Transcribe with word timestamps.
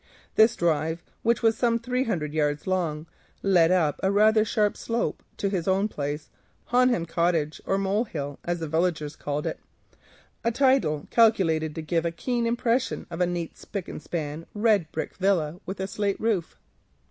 This 0.33 0.55
drive, 0.55 1.03
which 1.21 1.43
was 1.43 1.55
some 1.55 1.77
three 1.77 2.05
hundred 2.05 2.33
yards 2.33 2.65
long, 2.65 3.05
led 3.43 3.69
up 3.69 3.99
a 4.01 4.09
rather 4.11 4.43
sharp 4.43 4.75
slope 4.75 5.21
to 5.37 5.47
his 5.47 5.67
own 5.67 5.87
place, 5.87 6.31
Honham 6.71 7.05
Cottage, 7.05 7.61
or 7.67 7.77
Molehill, 7.77 8.39
as 8.43 8.57
the 8.61 8.67
villagers 8.67 9.15
called 9.15 9.45
it, 9.45 9.59
a 10.43 10.51
title 10.51 11.05
calculated 11.11 11.75
to 11.75 11.83
give 11.83 12.03
a 12.07 12.11
keen 12.11 12.47
impression 12.47 13.05
of 13.11 13.21
a 13.21 13.27
neat 13.27 13.59
spick 13.59 13.87
and 13.87 14.01
span 14.01 14.47
red 14.55 14.91
brick 14.91 15.17
villa 15.17 15.59
with 15.67 15.79
a 15.79 15.85
slate 15.85 16.19
roof. 16.19 16.57